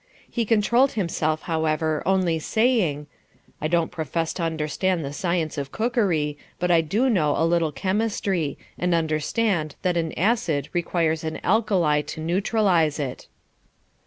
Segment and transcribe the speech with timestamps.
[0.27, 3.05] He controlled himself, however, only saying:
[3.61, 7.71] "I don't profess to understand the science of cookery, but I do know a little
[7.71, 13.27] chemistry, and understand that an acid requires an alkali to neutralize it."